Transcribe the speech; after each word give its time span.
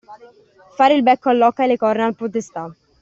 Fare 0.75 0.95
il 0.95 1.03
becco 1.03 1.29
all'oca 1.29 1.63
e 1.63 1.67
le 1.67 1.77
corna 1.77 2.05
al 2.07 2.15
potestà. 2.15 2.73